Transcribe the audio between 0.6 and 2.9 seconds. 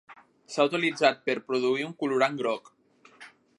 utilitzat per produir un colorant groc.